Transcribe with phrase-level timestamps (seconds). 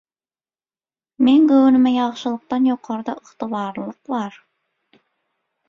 [1.27, 4.43] Meň göwnüme ýagşylykdan ýokarda ygtybarlylyk bar.